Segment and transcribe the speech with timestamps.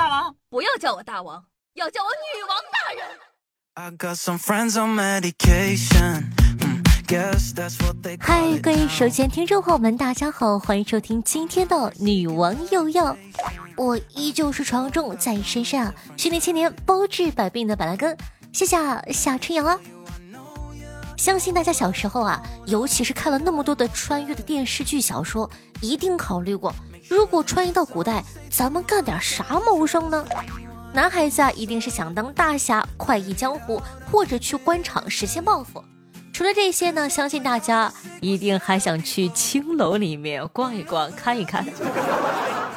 [0.00, 3.06] 大王，不要叫我大王，要叫我女王大人。
[8.18, 13.14] 嗨，各位手机听众朋友们，大家好，欢迎收听今天的女王又要。
[13.76, 18.16] 我依旧是传说中在深山啊，训练千年包治百病的板蓝根，
[18.54, 18.78] 谢谢
[19.12, 19.78] 夏春阳啊。
[21.18, 25.50] 相信大家小时候啊，尤其是看了那么多的穿越的电视剧、小说，
[25.82, 26.74] 一定考虑过，
[27.10, 30.24] 如果穿越到古代，咱们干点啥谋生呢？
[30.92, 35.82] 男孩子啊，一定是想当大侠，快意江湖，或者去官场实现抱负。
[36.32, 41.66] 除了这些呢，相信大家一定还想去青楼里面逛一逛、看一看，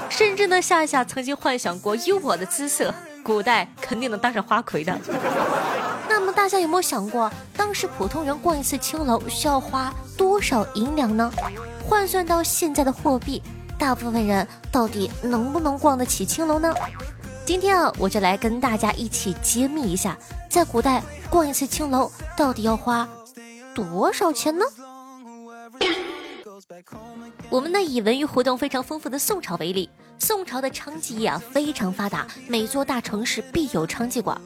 [0.09, 2.91] 甚至呢，夏夏曾经幻想过，以我的姿色，
[3.23, 4.99] 古代肯定能当上花魁的。
[6.09, 11.31] 那么大家有没有想过，当时普通人逛一次青楼需要花多少银两呢？
[11.87, 13.43] 换算到现在的货币，
[13.83, 16.73] 大部分人到底能不能逛得起青楼呢？
[17.45, 20.17] 今天啊，我就来跟大家一起揭秘一下，
[20.49, 23.05] 在古代逛一次青楼到底要花
[23.75, 24.63] 多少钱呢？
[27.49, 34.39] 我们呢以文娱活动非常丰富的宋朝为例，宋朝的娼妓业啊非常发达，每座大城市必有娼妓馆。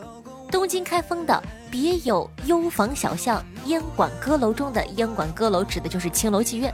[0.49, 6.73] 东京开封的别有幽房小巷烟馆歌楼中的烟馆歌楼，指的就是青楼妓院。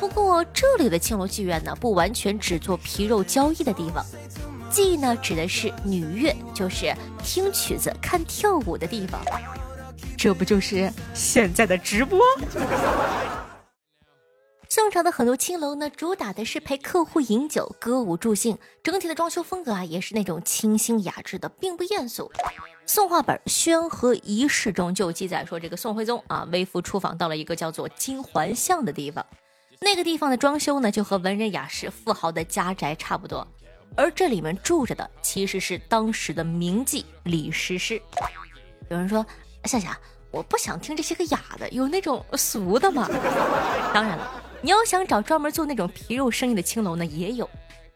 [0.00, 4.02] 不过这里的青楼妓院呢，不完全只做皮肉交易的地方，
[4.72, 6.90] 妓呢指的是女乐，就是
[7.22, 9.20] 听曲子、看跳舞的地方。
[10.16, 12.18] 这不就是现在的直播？
[14.70, 22.32] 宋朝的很多青楼呢，主打的是陪客户饮酒、歌舞助兴，整体的装修风格啊，也是那种清新雅致的，并不艳俗。
[22.86, 29.26] 宋画本《宣和遗事》中就记载说，这个宋徽宗啊，微服出访到了一个叫做金环巷的地方，
[29.82, 33.48] 那个地方的装修呢，就和文人雅士、富豪的家宅差不多，
[33.96, 38.00] 而这里面住着的其实是当时的名妓李师师。
[38.90, 39.24] 有人说，
[39.64, 39.98] 夏夏，
[40.30, 43.08] 我不想听这些个雅的，有那种俗的吗？
[43.94, 44.42] 当然了。
[44.60, 47.46] 你要想找专门做那种皮肉生意的青楼呢，也有，《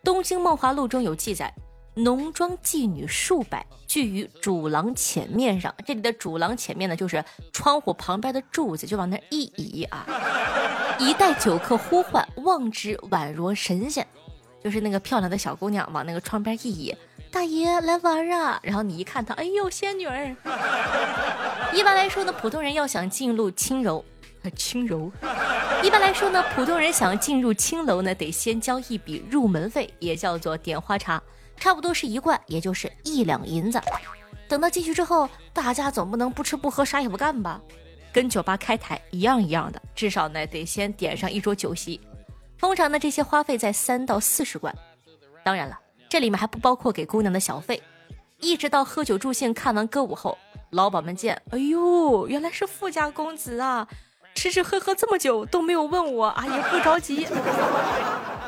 [0.02, 1.54] 东京梦华录》中有记载，
[1.92, 5.74] 浓妆妓女数百聚于主廊前面上。
[5.84, 7.22] 这里的主廊前面呢，就是
[7.52, 10.06] 窗户旁边的柱子，就往那一倚啊，
[10.98, 14.06] 一代酒客呼唤，望之宛若神仙。
[14.62, 16.96] 就是那个漂亮的小姑娘往那个窗边一倚，
[17.30, 18.58] 大爷来玩啊！
[18.62, 20.34] 然后你一看她，哎呦，仙女儿。
[21.72, 24.02] 一般来说呢，普通人要想进入青楼。
[24.56, 25.10] 青楼。
[25.82, 31.22] 一般来说呢，普通人想进入青楼呢，得先交一笔入门费，也叫做点花茶，
[31.58, 33.78] 差不多是一贯，也就是一两银子。
[34.48, 37.60] 等到进去之后，大家总不能不吃不喝啥也不干吧？
[38.14, 42.00] 跟酒吧开台一样一样的，至少呢得先点上一桌酒席。
[42.56, 44.72] 通常呢这些花费在三到四十贯。
[45.42, 45.76] 当然了，
[46.08, 47.82] 这里面还不包括给姑娘的小费。
[48.38, 50.38] 一直到喝酒助兴、看完歌舞后，
[50.70, 53.88] 老鸨们见，哎呦，原来是富家公子啊！
[54.34, 57.26] 吃吃喝喝这么久都没有问我啊，也不着急。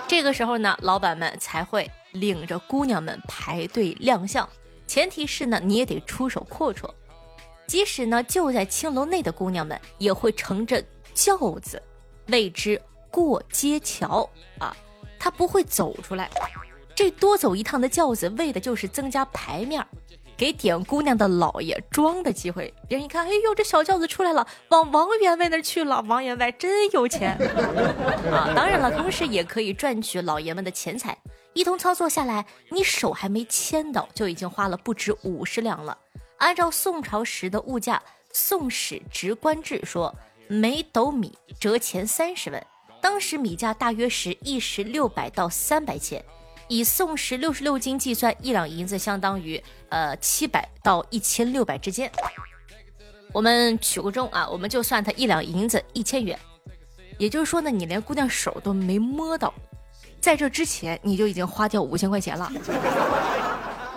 [0.07, 4.49] 这个时候呢，老板们才会领着姑娘们排队亮相。
[4.87, 6.89] 前提是呢，你也得出手阔绰。
[7.67, 10.83] 即使呢就在青楼内的姑娘们，也会乘着
[11.15, 11.83] 轿子，
[12.29, 14.29] 谓之过街桥
[14.59, 14.77] 啊，
[15.19, 16.31] 她不会走出来。
[16.95, 19.87] 这多走一趟的轿子，为的就是增加牌面儿。
[20.37, 26.03] 给点姑娘的老爷装的机会，别人一看，哎呦，这小轿子出来了，往王员外那儿去了。
[26.03, 27.33] 王员外真有钱
[28.31, 28.53] 啊！
[28.55, 31.17] 当然了，同时也可以赚取老爷们的钱财。
[31.55, 35.97] 一通操作下来，你手还没牵到，就已经花了不止五十两了。
[36.39, 37.97] 按照宋朝时的物价，
[38.33, 40.15] 《宋史直官志》说，
[40.49, 42.67] 每斗米折钱三十文，
[43.01, 46.25] 当时米价大约是一石六百到三百钱。
[46.69, 52.11] 以宋时六十六斤计算，一两银子相当于呃七百到一千六百之间。
[53.33, 56.39] 我们取个中啊，我们就算它一两银子一千元。
[57.19, 59.55] 也就是说呢，你连姑娘手都没摸到，
[60.21, 62.53] 在这之前你就已经花掉五千块钱了。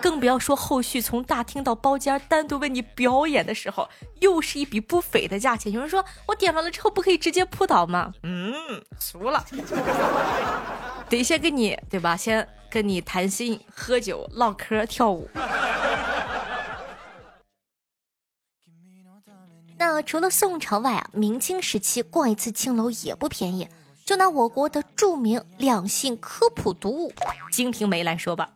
[0.01, 3.87] 更不要说后续从大厅到包间单独为你表演的时候，
[4.21, 5.71] 又是一笔不菲的价钱。
[5.71, 8.13] 有人说我点完了之后不可以直接扑倒吗？
[8.23, 8.53] 嗯，
[8.99, 9.45] 俗了，
[11.09, 12.15] 得先跟你对吧？
[12.17, 12.47] 先。
[12.71, 15.27] 跟你谈心、喝酒、唠嗑、跳舞。
[19.75, 23.67] 那除了宋朝外啊，明清时期逛一次青楼也不便宜。
[24.05, 27.11] 就拿我国的著名两性科普读物
[27.51, 28.51] 《金瓶梅》来说吧，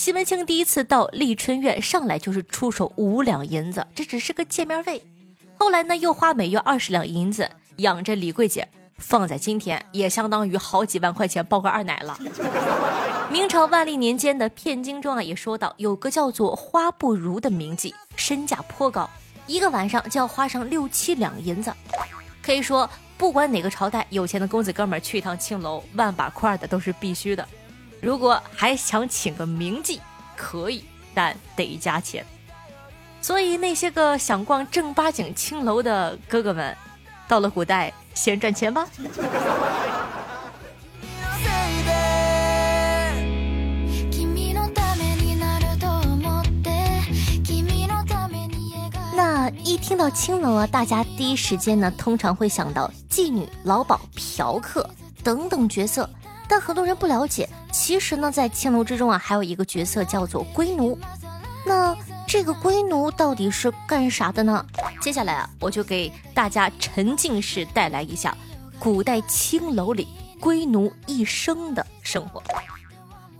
[0.00, 5.04] 西门庆第一次到丽春院，上来就是出手五两银子，这只是个见面费。
[5.58, 8.66] 后来呢，又花每月二十两银子养着李桂姐。
[8.96, 12.18] 放在今天，也相当于好几万块钱包个二奶了。
[13.30, 19.06] 明朝万历年间的《骗经》中啊也说到，有个叫做花不如的名妓，身价颇高，
[19.46, 21.70] 一个晚上就要花上六七两银子。
[22.42, 22.88] 可以说，
[23.18, 27.46] 不管哪个朝代，有钱的公子哥们去一趟青楼，万把块的都是必须的。
[28.00, 29.98] 如果还想请个名妓，
[30.36, 32.24] 可以，但得加钱。
[33.20, 36.74] 所以那些个想逛正八经青楼的哥哥们，
[37.28, 38.86] 到了古代先赚钱吧。
[49.14, 54.88] 那一听到青楼啊，大家第一时间呢，通常会想到妓女、老鸨、嫖客
[55.22, 56.08] 等等角色。
[56.50, 60.98] 但很多人不了解，其实呢，在青楼之中啊，还有一个角色叫做龟奴。
[61.64, 64.66] 那这个龟奴到底是干啥的呢？
[65.00, 68.36] 接下来啊，我就给大家沉浸式带来一下
[68.80, 70.08] 古代青楼里
[70.40, 72.42] 龟奴一生的生活。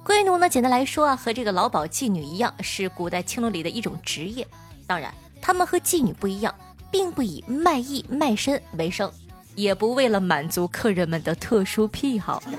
[0.05, 4.47] 龟奴呢，简单来说啊，和这个劳鸨、妓女一样，是古代青楼里的一种职业。
[4.87, 5.13] 当然，
[5.43, 6.55] 他们和妓女不一样，
[6.93, 9.11] 并不以卖艺卖身为生，
[9.55, 12.43] 也不为了满足客人们的特殊癖好。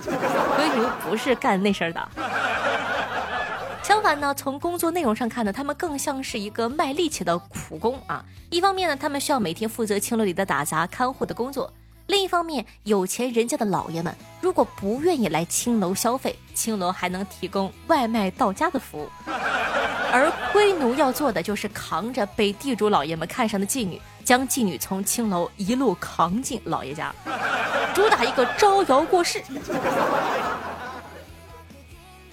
[0.56, 2.10] 龟奴不是干那事儿的。
[3.84, 8.24] 相反呢，从工作内容上看呢，他们更像是一个卖力气的苦工啊。
[8.50, 11.66] 一方面呢，他们需要每天负责青楼里的打杂、看护的工作；
[12.08, 19.10] 另一方面，有钱人家的老爷们如果不愿意来青楼消费，青楼还能提供外卖到家的服务。
[20.14, 20.32] 而
[20.80, 27.14] 奴要做的就是扛着被地主老爷们看上的妓女，将妓女从青楼一路扛进老爷家，
[27.96, 29.42] 主打一个招摇过市。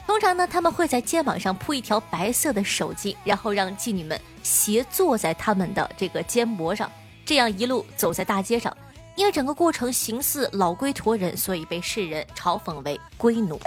[0.06, 6.90] 通常呢，他们会在肩膀上铺一条白色的手巾，然后让妓女们斜坐在他们的这个肩膊上，
[7.26, 8.74] 这样一路走在大街上。
[9.16, 13.60] 因为整个过程形似老龟驮人，所以被世人嘲讽为龟奴。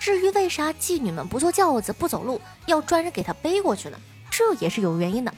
[0.00, 3.98] 至于为啥妓女们不坐轿子不走路，要专人给她背过去呢？
[4.30, 5.32] 这也是有原因的。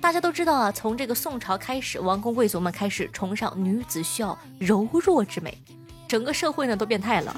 [0.00, 5.58] 大家都知道啊，从这个宋朝开始，王公贵族们开始崇尚女子需要柔弱之美，
[6.06, 7.36] 整个社会呢都变态了。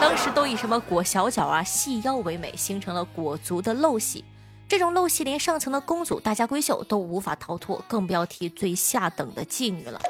[0.00, 4.22] 当时都以什么裹小脚啊、细腰为美，形成了裹足的陋习。
[4.68, 10.00] 这种陋习连上层的公主、大家闺秀都无法逃脱，更不要提最下等的妓女了。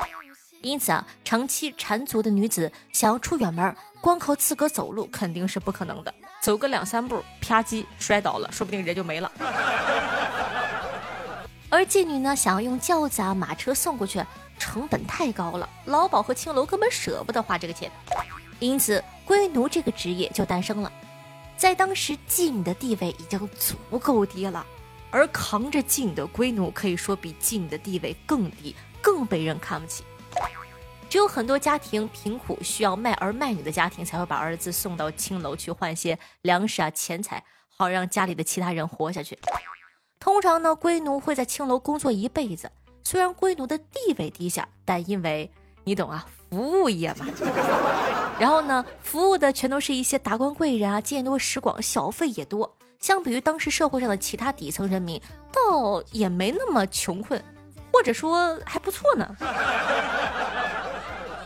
[0.63, 6.15] 因此啊，长期缠足的女子想要出远门，光靠自个走路肯定是不可能的。
[6.43, 9.33] 走个两三步，啪叽摔倒了，说不定人就没了。
[11.71, 14.23] 而妓女呢，想要用轿子啊、马车送过去，
[14.59, 17.91] 成本太高了，老鸨和青楼根本舍不得花这个钱。
[18.59, 20.93] 因此，龟奴这个职业就诞生了。
[21.57, 24.67] 在当时，妓女的地位已经足够低了，
[25.11, 30.05] 而扛着妓女的龟奴可以说比妓女的地位更低，更被人看不起。
[31.11, 37.43] 只有很多家庭贫苦，需要卖儿卖女的家庭，才会把儿子送到青楼去换些粮食啊、钱财，
[37.77, 39.37] 好让家里的其他人活下去。
[40.21, 42.71] 通常呢，龟奴会在青楼工作一辈子。
[43.03, 45.51] 虽然龟奴的地位低下，但因为
[45.83, 47.27] 你懂啊，服务业嘛。
[48.39, 52.77] 然后呢，服务的全都是一些达官贵人啊，见多识广，小费也多。
[53.01, 55.21] 相比于当时社会上的其他底层人民，
[55.53, 57.43] 倒也没那么穷困，
[57.93, 59.37] 或者说还不错呢。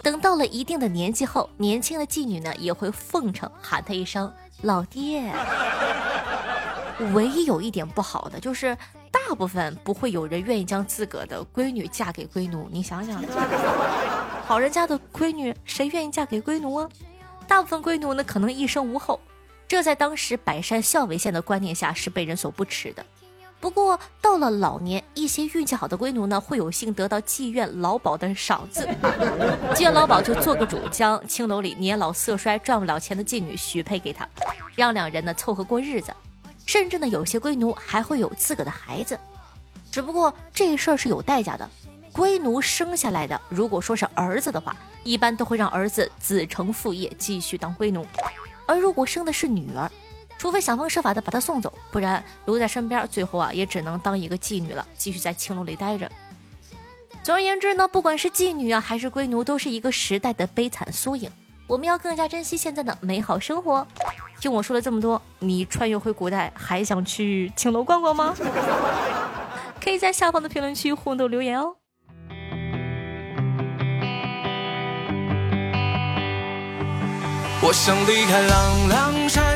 [0.05, 4.31] 等到了一定的年纪后，年轻的妓女呢也会奉承喊他一声
[4.61, 5.33] 老爹。
[7.15, 8.77] 唯一有一点不好的就是，
[9.11, 12.69] 大部分不会有人愿意将自个的闺女嫁给龟奴。
[12.71, 13.25] 你想想，
[14.47, 16.89] 好人家的闺女谁愿意嫁给龟奴啊？
[17.49, 19.19] 大部分龟奴呢可能一生无后，
[19.67, 23.05] 这在当时百善孝为先的观念下是被人所不齿的。
[23.65, 28.87] 不过到了老年，一些运气好的龟奴呢，会有幸得到妓院老鸨的赏赐，
[29.75, 34.29] 妓院老鸨就做个主，将青楼里年老色衰赚不了钱的妓女许配给他，
[34.75, 36.13] 让两人呢凑合过日子。
[36.67, 39.19] 甚至呢，有些龟奴还会有自个的孩子，
[39.91, 41.67] 只不过这事儿是有代价的。
[42.13, 48.03] 龟奴生下来的，如果说是儿子的话，一般都会让儿子子承父业，继续当龟奴；
[48.67, 49.91] 而如果生的是女儿，
[50.39, 56.11] 除非想方设法的把她送走，不然留在身边，最后啊也只能当一个妓女了，继续在青楼里待着。
[57.23, 61.31] 总而言之呢，不管是妓女啊还是龟奴，都是一个时代的悲惨缩影。
[61.67, 63.87] 我们要更加珍惜现在的美好生活。
[64.39, 68.35] 听我说了这么多，你穿越回古代还想去青楼逛逛吗？
[69.83, 71.77] 可以在下方的评论区互动留言哦。
[77.63, 79.55] 我想离开朗朗山，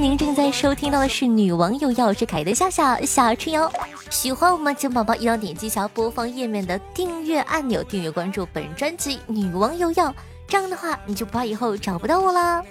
[0.00, 3.70] 您正在收听到的是《女王又要》，是凯的夏夏夏春瑶。
[4.08, 10.08] 喜欢我们请宝宝一定要点击一下播放页面的订阅按钮，订阅关注本专辑《女王又要》。
[10.48, 12.64] 这样的话你就不怕以后找不到我啦。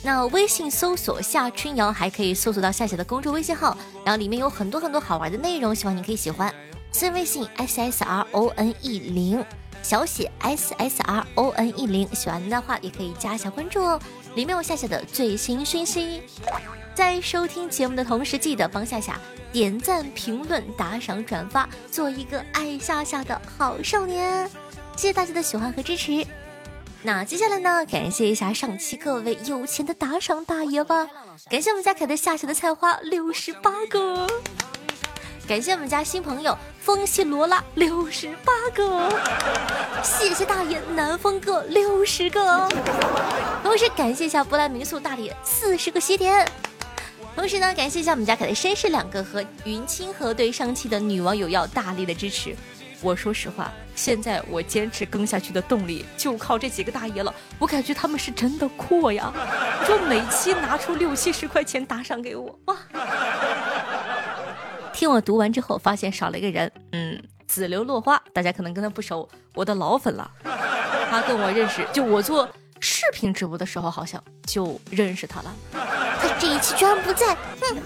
[0.00, 6.54] 那微信搜索夏春瑶，还可以搜索到夏夏的公众微信号，然后里面有很多很多好玩的内容，希望你可以喜欢。
[6.92, 9.44] 私人微信 s s r o n e 零，
[9.82, 14.00] 小写 s s r o n e 零，喜欢的话也可以加一下关注哦，
[14.38, 16.22] 里面有夏夏的最新讯息。
[16.94, 19.18] 在收听节目的同时，记得帮夏夏
[19.52, 24.48] 点赞、评论、打赏、转发，做一个爱夏夏的好少年。
[24.94, 26.24] 谢谢大家的喜欢和支持。
[27.02, 27.84] 那接下来呢？
[27.86, 31.08] 感谢一下上期各位有钱的打赏大爷吧！
[31.50, 34.24] 感谢我们家凯的夏夏的菜花六十八个，
[35.48, 39.10] 感谢我们家新朋友风西罗拉六十八个，
[40.04, 42.68] 谢谢大爷南风哥六十个，
[43.62, 46.46] 同时感谢一下波兰民宿大爷四十个喜点，
[47.34, 52.54] 同时呢，感谢一下我们家凯的绅士两个和云清河对上期的女网友要大力的支持。
[53.00, 57.32] 我说实话，现在我坚持更下去的动力就靠这几个大爷了。
[57.58, 59.32] 我感觉他们是真的阔呀！
[59.86, 62.76] 说每期拿出六七十块钱打赏给我，哇！
[64.98, 70.28] 听我读完之后，发现少了一个人，嗯，紫流落花，大家可能跟他不熟，我的老粉了。
[71.08, 72.48] 他跟我认识，就我做
[72.80, 75.54] 视频直播的时候，好像就认识他了。
[75.72, 77.76] 他这一期居然不在，哼！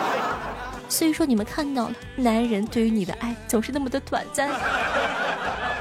[0.88, 4.50] 所以说你们看到了，男人对于你的爱总是那么的短暂。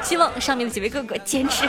[0.04, 1.66] 希望上面的几位哥哥坚持。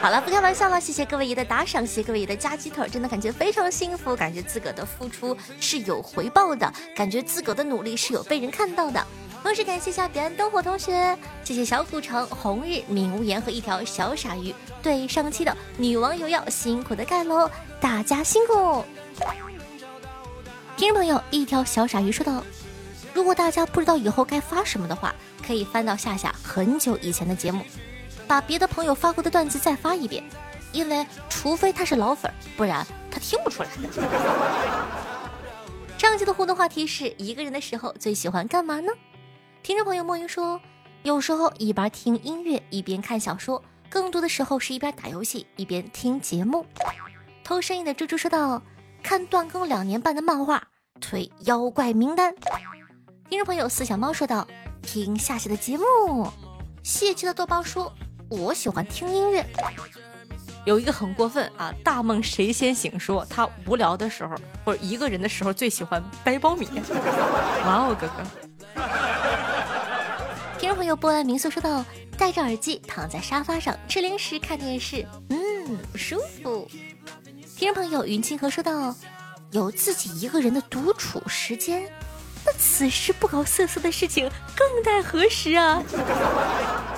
[0.00, 9.06] 好了，不开玩笑了，谢谢各位爷的打赏，谢谢各位爷的夹鸡腿，真的感觉非常幸福，感觉自个的付出是有回报的，感觉自个的努力是有被人看到的。
[9.42, 11.14] 同时感谢一下彼岸灯火同学，
[11.44, 18.82] 谢谢小古城、红日、闵无言和一条小傻鱼对上期的女王有药辛苦的盖楼，大家辛苦。
[20.78, 22.42] 听众朋友，一条小傻鱼说道
[23.12, 25.14] ：“如果大家不知道以后该发什么的话，
[25.46, 27.62] 可以翻到夏夏很久以前的节目，
[28.30, 30.22] 把别的朋友发过的段子再发一遍，
[30.70, 33.68] 因为除非他是老粉，不然他听不出来。”
[35.98, 38.92] 上期的互动话题是一个人的时候最喜欢干嘛呢？
[39.64, 40.60] 听众朋友莫云说
[41.02, 46.64] ：“有时候一边听音乐一边看小说，更多的时候是一边打游戏一边听节目。”
[47.42, 48.62] 偷声音的猪猪说道。
[49.02, 50.62] 看断更两年半的漫画，
[51.00, 52.34] 推妖怪名单。
[53.30, 54.46] 听众朋友四小猫说道
[54.84, 56.28] ：“听下期的节目。”
[56.84, 57.90] 泄气的豆包说
[58.30, 59.44] ：“我喜欢听音乐。”
[60.66, 61.74] 有一个很过分啊！
[61.82, 66.68] 大梦谁先醒说他无聊的时候或者一个人的时候最喜欢掰苞米。
[67.64, 68.22] 哇哦，哥哥！
[70.58, 71.82] 听众朋友波兰民宿说道
[72.18, 76.68] ：“戴着耳机躺在沙发上吃零食看电视，嗯，舒服。”
[77.56, 78.94] 听众朋友云清河说道
[79.52, 81.90] ：“有自己一个人的独处时间，
[82.44, 85.82] 那此时不搞色色的事情，更待何时啊？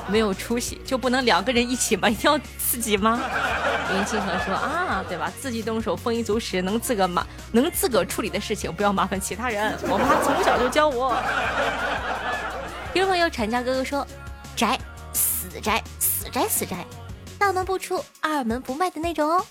[0.09, 2.09] 没有出息就不能两个人一起吗？
[2.09, 3.21] 一定要自己吗？”
[3.93, 5.31] 林清河说：“啊，对吧？
[5.41, 9.77] 自己动手，丰衣足食，能自个麻，能自个处理的事情，不要麻烦其他人。
[9.83, 11.15] 我妈从小就教我。
[12.95, 14.07] ”听众朋友产家哥哥说
[14.57, 14.79] ：“宅，
[15.13, 16.87] 死宅，死宅死宅，
[17.39, 19.45] 大门不出，二门不迈的那种哦。”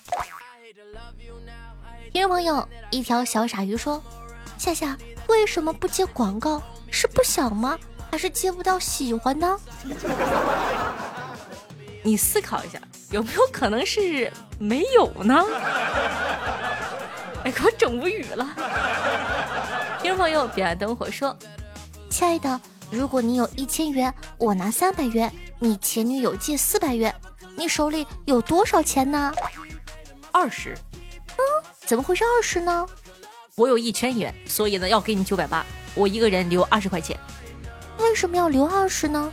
[2.14, 4.02] 听众朋友，一条小傻鱼说
[4.58, 6.62] ：“夏夏为什么不接广告？
[6.90, 7.78] 是不想吗？
[8.12, 9.58] 还是接不到喜欢的？”
[12.04, 12.80] 你思考一下，
[13.12, 15.36] 有没有可能是没有呢？
[17.46, 18.48] 哎，给我整无语了。
[20.02, 21.36] 听众朋友，彼岸灯火说
[22.10, 27.14] ：“亲爱的，如果你有一千元，我拿三百元，你前女友借四百元，
[27.56, 29.32] 你手里有多少钱呢？”
[30.32, 30.76] 二十。
[31.38, 31.44] 嗯
[31.86, 32.86] 怎么会是二十呢？
[33.56, 35.64] 我有一千元，所以呢要给你九百八，
[35.94, 37.20] 我一个人留二十块钱。
[38.02, 39.32] 为什么要留二十呢？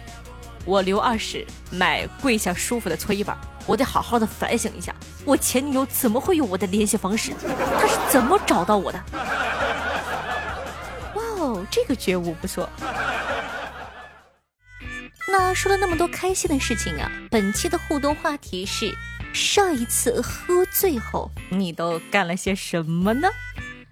[0.64, 3.36] 我留二十买跪下舒服的搓衣板。
[3.66, 4.94] 我得好好的反省一下，
[5.24, 7.32] 我前女友怎么会有我的联系方式？
[7.78, 9.04] 她是怎么找到我的？
[11.14, 12.68] 哇哦，这个觉悟不错。
[15.28, 18.94] 那说了那么多开心的事情啊，本期的互动话题是。
[19.34, 23.28] 上一次喝醉后，你都干了些什么呢？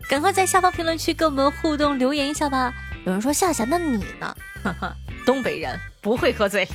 [0.08, 2.72] 赶快在下方评论区跟我们互动留言一下吧。
[3.04, 4.34] 有人说夏夏，那你呢？
[5.24, 6.66] 东北人不会喝醉。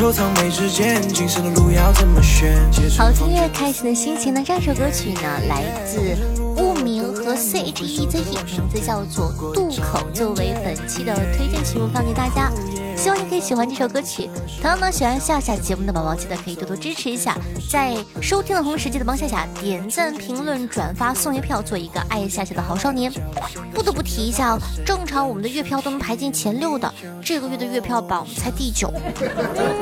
[0.00, 2.58] 收藏没时间，今生的路要怎么选？
[2.96, 4.42] 好听乐，开心的心情呢？
[4.42, 6.16] 这首歌曲呢，来自。
[7.12, 12.50] 和 C H E Z E，名字叫做渡口，作为本期的推荐曲目放给大家。
[13.00, 14.28] 希望你可以喜欢这首歌曲。
[14.60, 17.34] 同样呢，喜欢夏夏节目的宝宝，记得可以多多支持一下。
[17.70, 23.10] 在收听的同时，记得帮夏夏点赞、评论、转发、送月票，做一个爱夏夏的好少年。
[23.72, 26.92] 不得不提一下哦，正常我们的月票都能排进前六的，
[27.24, 28.92] 这个月的月票榜才第九。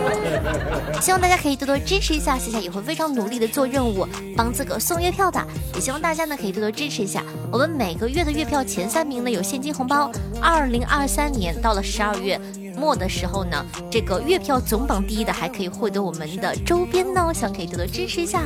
[1.03, 4.07] 希望大家可以多多支持一下，夏夏也会非常努力的做任务，
[4.37, 5.45] 帮自个送月票的。
[5.75, 10.09] 也希望大家呢可以多多支持一下，我们每个月的月票前三名呢有现金红包。
[10.41, 12.41] 二零二三年到了十二月。
[12.79, 18.41] 末的时候呢，这个月票总榜第一的还可以获得我们的周边呢，希望可以多多支持一下。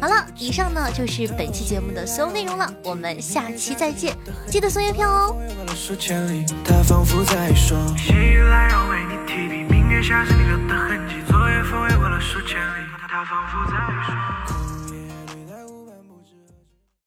[0.00, 4.16] 好了，以上呢就是本期节目的所有内容了，我们下期再见，
[4.46, 5.36] 记得送月票哦。
[13.08, 14.71] 他仿佛在说。